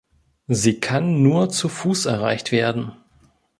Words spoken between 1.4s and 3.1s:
zu Fuß erreicht werden.